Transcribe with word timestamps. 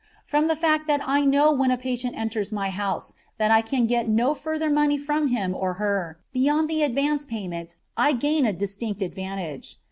From 0.25 0.47
the 0.47 0.55
fact 0.55 0.87
that 0.87 1.07
I 1.07 1.21
know 1.23 1.51
when 1.51 1.69
a 1.69 1.77
patient 1.77 2.15
enters 2.17 2.51
my 2.51 2.71
house 2.71 3.13
that 3.37 3.51
I 3.51 3.61
can 3.61 3.85
get 3.85 4.09
no 4.09 4.33
further 4.33 4.67
money 4.71 4.97
from 4.97 5.27
him 5.27 5.53
or 5.53 5.73
her 5.75 6.17
beyond 6.33 6.69
the 6.71 6.81
advance 6.81 7.27
payment 7.27 7.75
I 7.95 8.13
gain 8.13 8.47
a 8.47 8.51
distinct 8.51 9.03
advantage. 9.03 9.77